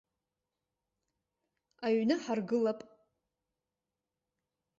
[1.85, 2.79] Аҩны ҳаргылап.